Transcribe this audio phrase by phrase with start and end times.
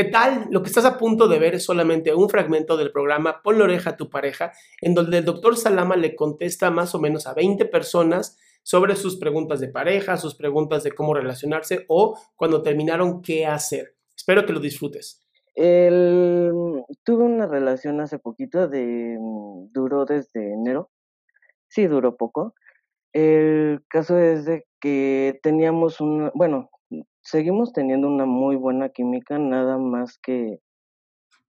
[0.00, 0.46] ¿Qué tal?
[0.50, 3.64] Lo que estás a punto de ver es solamente un fragmento del programa Pon la
[3.64, 7.34] oreja a tu pareja, en donde el doctor Salama le contesta más o menos a
[7.34, 13.20] 20 personas sobre sus preguntas de pareja, sus preguntas de cómo relacionarse o cuando terminaron
[13.20, 13.94] qué hacer.
[14.16, 15.22] Espero que lo disfrutes.
[15.54, 19.18] tuve una relación hace poquito de
[19.70, 20.88] duró desde enero.
[21.68, 22.54] Sí, duró poco.
[23.12, 26.70] El caso es de que teníamos un, bueno,
[27.22, 30.60] seguimos teniendo una muy buena química, nada más que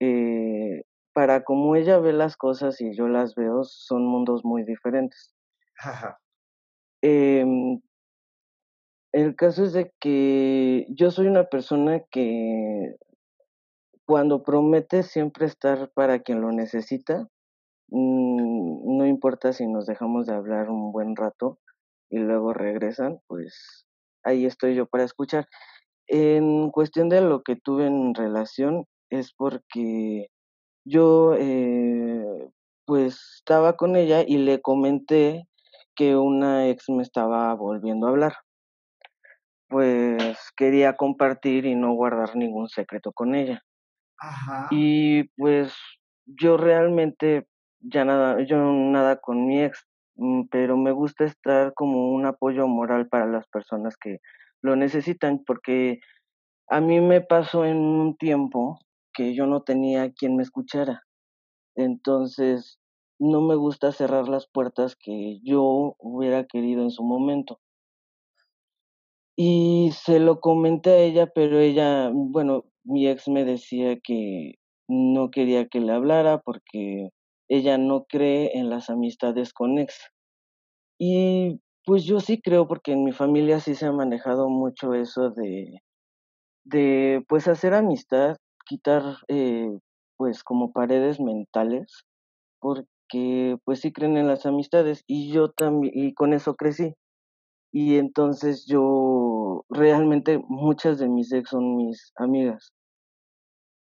[0.00, 5.34] eh, para como ella ve las cosas y yo las veo, son mundos muy diferentes.
[7.02, 7.80] Em,
[9.12, 12.96] el caso es de que yo soy una persona que
[14.06, 17.28] cuando promete siempre estar para quien lo necesita,
[17.88, 21.58] mm, no importa si nos dejamos de hablar un buen rato
[22.08, 23.86] y luego regresan, pues
[24.24, 25.48] ahí estoy yo para escuchar.
[26.06, 30.28] En cuestión de lo que tuve en relación, es porque
[30.84, 32.50] yo eh,
[32.86, 35.46] pues estaba con ella y le comenté
[35.94, 38.34] que una ex me estaba volviendo a hablar.
[39.68, 43.62] Pues quería compartir y no guardar ningún secreto con ella.
[44.18, 44.68] Ajá.
[44.70, 45.74] Y pues
[46.26, 47.46] yo realmente
[47.80, 49.86] ya nada, yo nada con mi ex,
[50.50, 54.18] pero me gusta estar como un apoyo moral para las personas que
[54.62, 56.00] lo necesitan, porque
[56.68, 58.78] a mí me pasó en un tiempo
[59.12, 61.02] que yo no tenía quien me escuchara.
[61.74, 62.78] Entonces,
[63.18, 67.60] no me gusta cerrar las puertas que yo hubiera querido en su momento.
[69.36, 74.54] Y se lo comenté a ella, pero ella, bueno, mi ex me decía que
[74.88, 77.10] no quería que le hablara porque
[77.52, 80.10] ella no cree en las amistades con ex.
[80.98, 85.30] Y pues yo sí creo porque en mi familia sí se ha manejado mucho eso
[85.30, 85.82] de,
[86.64, 89.70] de pues hacer amistad, quitar eh,
[90.16, 92.04] pues como paredes mentales,
[92.58, 96.94] porque pues sí creen en las amistades y yo también, y con eso crecí.
[97.70, 102.72] Y entonces yo realmente muchas de mis ex son mis amigas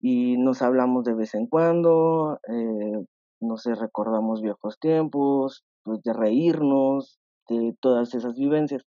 [0.02, 3.06] y nos hablamos de vez en cuando, eh,
[3.42, 7.20] no sé, recordamos viejos tiempos, pues de reírnos,
[7.50, 8.84] de todas esas vivencias,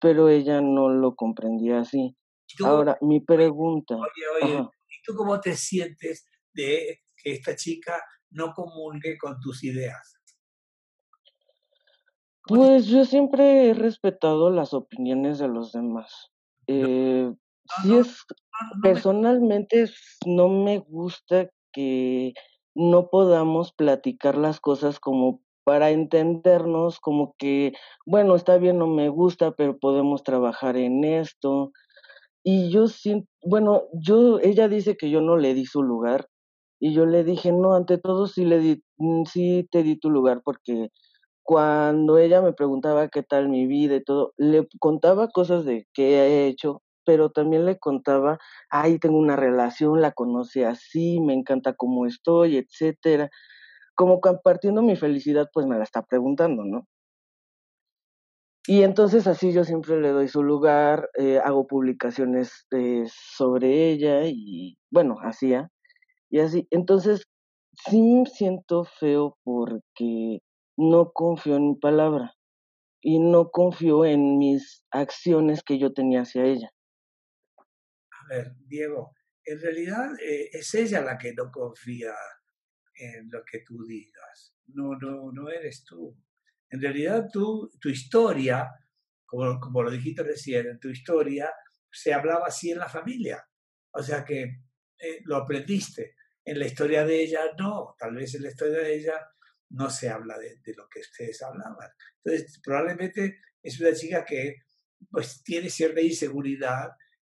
[0.00, 2.16] pero ella no lo comprendía así.
[2.64, 3.94] Ahora, mi pregunta.
[3.96, 8.00] Oye, oye, ¿y tú cómo te sientes de que esta chica
[8.30, 10.14] no comulgue con tus ideas?
[12.46, 16.30] Pues yo siempre he respetado las opiniones de los demás.
[16.66, 17.30] Eh,
[17.82, 18.24] si es,
[18.82, 19.90] personalmente
[20.24, 22.32] no me gusta que
[22.78, 27.72] no podamos platicar las cosas como para entendernos, como que,
[28.06, 31.72] bueno, está bien, no me gusta, pero podemos trabajar en esto.
[32.44, 36.28] Y yo siento, bueno, yo, ella dice que yo no le di su lugar,
[36.80, 40.10] y yo le dije, no, ante todo sí le di, mm, sí te di tu
[40.10, 40.90] lugar, porque
[41.42, 46.18] cuando ella me preguntaba qué tal mi vida y todo, le contaba cosas de qué
[46.18, 48.38] he hecho, pero también le contaba,
[48.68, 53.30] ay, tengo una relación, la conocí así, me encanta cómo estoy, etcétera
[53.98, 56.86] como compartiendo mi felicidad, pues me la está preguntando, ¿no?
[58.68, 64.20] Y entonces así yo siempre le doy su lugar, eh, hago publicaciones eh, sobre ella
[64.26, 65.70] y bueno, hacía.
[66.30, 67.24] Y así, entonces
[67.88, 70.40] sí siento feo porque
[70.76, 72.34] no confío en mi palabra
[73.02, 76.70] y no confío en mis acciones que yo tenía hacia ella.
[78.28, 82.14] Ver, Diego, en realidad eh, es ella la que no confía
[82.94, 84.54] en lo que tú digas.
[84.66, 86.16] No, no, no eres tú.
[86.68, 88.70] En realidad tú, tu historia,
[89.24, 91.50] como, como lo dijiste recién, en tu historia
[91.90, 93.42] se hablaba así en la familia.
[93.92, 94.42] O sea que
[94.98, 96.16] eh, lo aprendiste.
[96.44, 99.26] En la historia de ella no, tal vez en la historia de ella
[99.70, 101.90] no se habla de, de, lo que ustedes hablaban.
[102.24, 104.56] Entonces, probablemente es una chica que
[105.10, 106.90] pues tiene cierta inseguridad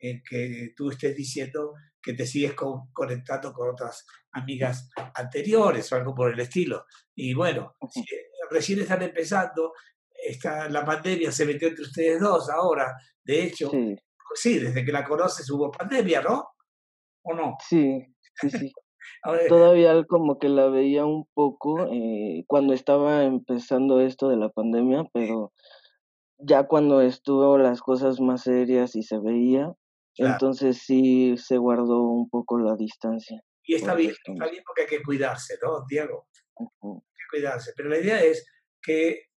[0.09, 2.53] en que tú estés diciendo que te sigues
[2.93, 6.85] conectando con otras amigas anteriores o algo por el estilo.
[7.15, 7.75] Y bueno,
[8.51, 9.73] recién están empezando,
[10.11, 13.71] está, la pandemia se metió entre ustedes dos ahora, de hecho,
[14.35, 16.49] sí, desde que la conoces hubo pandemia, ¿no?
[17.23, 17.57] ¿O no?
[17.67, 18.05] Sí,
[18.39, 18.71] sí, sí.
[19.49, 25.05] Todavía como que la veía un poco eh, cuando estaba empezando esto de la pandemia,
[25.13, 25.51] pero
[26.37, 29.73] ya cuando estuvo las cosas más serias y se veía,
[30.17, 33.41] entonces sí se guardó un poco la distancia.
[33.63, 36.27] Y está bien, está bien porque hay que cuidarse, ¿no, Diego?
[36.57, 37.73] Hay que cuidarse.
[37.75, 38.45] Pero la idea es
[38.81, 39.29] que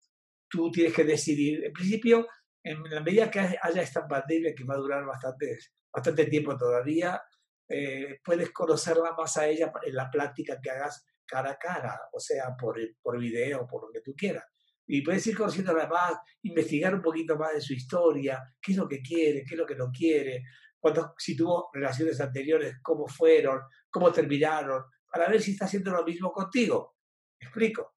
[0.49, 2.27] tú tienes que decidir, en principio,
[2.63, 5.59] en la medida que haya esta pandemia que va a durar bastante,
[5.93, 7.21] bastante tiempo todavía,
[7.69, 12.21] eh, puedes conocerla más a ella en la plática que hagas cara a cara, o
[12.21, 14.45] sea, por, por video, por lo que tú quieras.
[14.87, 18.89] Y puedes ir conociéndola más, investigar un poquito más de su historia, qué es lo
[18.89, 20.45] que quiere, qué es lo que no quiere,
[20.81, 23.61] cuando, si tuvo relaciones anteriores, cómo fueron,
[23.91, 26.95] cómo terminaron, para ver si está haciendo lo mismo contigo.
[27.41, 27.93] ¿Me explico?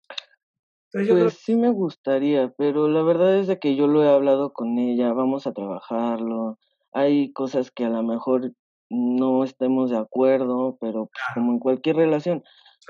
[0.91, 4.79] pues sí me gustaría, pero la verdad es de que yo lo he hablado con
[4.79, 6.57] ella, vamos a trabajarlo.
[6.91, 8.53] Hay cosas que a lo mejor
[8.89, 12.43] no estemos de acuerdo, pero pues, como en cualquier relación,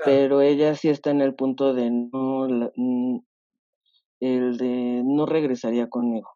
[0.04, 3.18] pero ella sí está en el punto de no, mm,
[4.20, 6.30] el de no regresaría conmigo,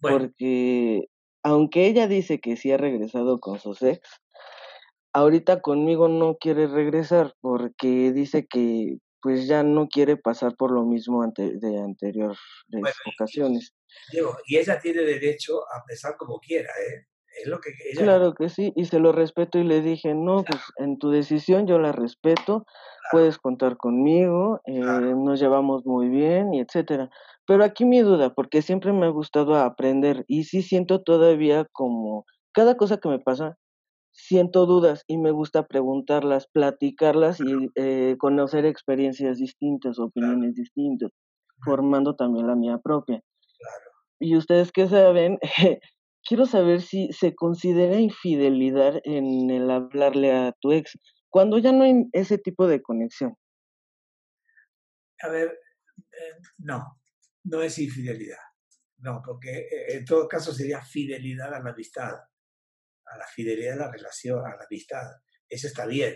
[0.00, 1.06] porque
[1.44, 4.00] aunque ella dice que sí ha regresado con sus ex,
[5.12, 10.84] ahorita conmigo no quiere regresar porque dice que pues ya no quiere pasar por lo
[10.84, 12.38] mismo ante, de anteriores
[13.14, 13.72] ocasiones.
[14.12, 17.06] Diego, y ella tiene derecho a pensar como quiera, ¿eh?
[17.40, 20.62] Es lo que Claro que sí, y se lo respeto y le dije, no, pues
[20.76, 22.64] en tu decisión yo la respeto,
[23.10, 27.10] puedes contar conmigo, eh, nos llevamos muy bien y etcétera.
[27.46, 32.24] Pero aquí mi duda, porque siempre me ha gustado aprender y sí siento todavía como
[32.52, 33.56] cada cosa que me pasa,
[34.12, 41.10] siento dudas y me gusta preguntarlas, platicarlas y eh, conocer experiencias distintas, opiniones distintas,
[41.64, 43.20] formando también la mía propia.
[44.20, 45.38] Y ustedes que saben,
[46.24, 50.96] quiero saber si se considera infidelidad en el hablarle a tu ex,
[51.28, 53.34] cuando ya no hay ese tipo de conexión.
[55.20, 55.48] A ver,
[56.12, 56.82] eh, no,
[57.44, 58.38] no es infidelidad.
[58.98, 62.14] No, porque eh, en todo caso sería fidelidad a la amistad
[63.06, 65.06] a la fidelidad a la relación, a la amistad.
[65.48, 66.14] Eso está bien.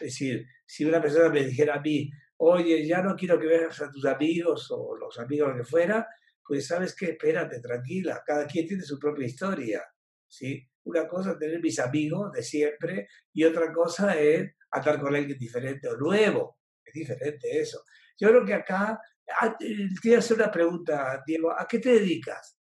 [0.00, 3.80] Es decir, si una persona me dijera a mí, oye, ya no quiero que veas
[3.80, 6.06] a tus amigos o los amigos que fuera,
[6.44, 9.82] pues sabes qué, espérate, tranquila, cada quien tiene su propia historia.
[10.28, 10.62] ¿sí?
[10.84, 15.38] Una cosa es tener mis amigos de siempre y otra cosa es andar con alguien
[15.38, 16.58] diferente o nuevo.
[16.84, 17.82] Es diferente eso.
[18.18, 19.00] Yo creo que acá,
[19.40, 19.74] ah, te
[20.04, 22.56] voy a hacer una pregunta, Diego, ¿a qué te dedicas?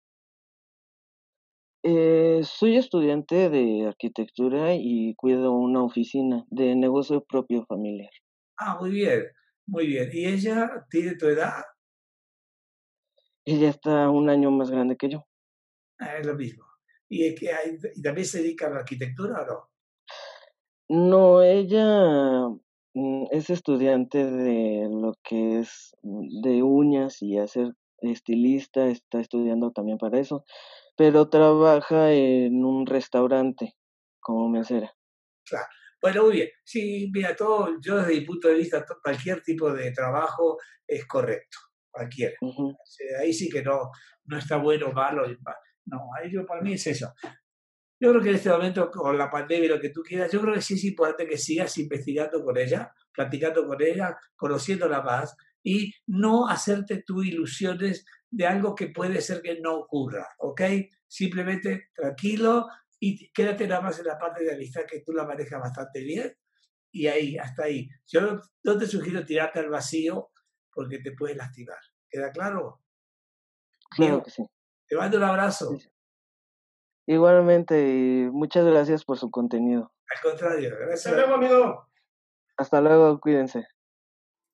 [1.86, 8.10] Eh, soy estudiante de arquitectura y cuido una oficina de negocio propio familiar.
[8.58, 9.26] Ah, muy bien,
[9.68, 10.10] muy bien.
[10.14, 11.64] ¿Y ella tiene tu edad?
[13.46, 15.28] Ella está un año más grande que yo.
[16.00, 16.64] Ah, es lo mismo.
[17.10, 19.70] ¿Y, que hay, ¿Y también se dedica a la arquitectura o no?
[20.88, 22.48] No, ella
[23.32, 29.98] es estudiante de lo que es mm, de uñas y hacer estilista, está estudiando también
[29.98, 30.44] para eso
[30.96, 33.76] pero trabaja en un restaurante
[34.20, 34.94] como mesera.
[35.46, 35.66] Claro.
[36.02, 36.50] Bueno, muy bien.
[36.64, 41.58] Sí, mira, todo, yo desde mi punto de vista, cualquier tipo de trabajo es correcto,
[41.90, 42.36] cualquiera.
[43.22, 43.90] Ahí sí que no,
[44.26, 45.26] no está bueno malo.
[45.86, 47.14] No, ahí yo, para mí es eso.
[48.04, 50.42] Yo creo que en este momento, con la pandemia y lo que tú quieras, yo
[50.42, 55.38] creo que sí es importante que sigas investigando con ella, platicando con ella, conociéndola más
[55.64, 60.64] y no hacerte tú ilusiones de algo que puede ser que no ocurra, ¿ok?
[61.08, 62.68] Simplemente tranquilo
[63.00, 66.36] y quédate nada más en la parte de amistad que tú la manejas bastante bien
[66.92, 67.88] y ahí, hasta ahí.
[68.06, 70.32] Yo no te sugiero tirarte al vacío
[70.74, 71.80] porque te puedes lastimar.
[72.10, 72.82] ¿Queda claro?
[73.92, 74.44] Claro que sí.
[74.90, 75.78] Te mando un abrazo.
[77.08, 79.92] Igualmente, y muchas gracias por su contenido.
[80.10, 81.08] Al contrario, gracias.
[81.08, 81.88] Hasta luego, amigo.
[82.58, 83.66] Hasta luego, cuídense.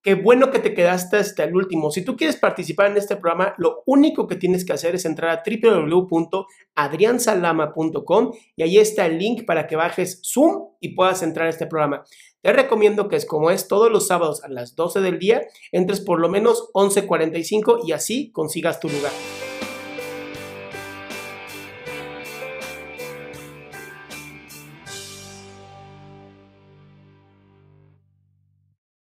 [0.02, 1.92] Qué bueno que te quedaste hasta el último.
[1.92, 5.30] Si tú quieres participar en este programa, lo único que tienes que hacer es entrar
[5.30, 11.50] a www.adriansalama.com y ahí está el link para que bajes Zoom y puedas entrar a
[11.50, 12.06] este programa.
[12.42, 15.42] Te recomiendo que es como es todos los sábados a las 12 del día,
[15.74, 19.12] entres por lo menos 11.45 y así consigas tu lugar.